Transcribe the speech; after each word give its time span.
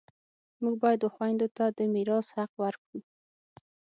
موږ 0.61 0.75
باید 0.83 1.01
و 1.03 1.09
خویندو 1.15 1.47
ته 1.57 1.65
د 1.77 1.79
میراث 1.93 2.27
حق 2.37 2.51
ورکړو 2.61 2.99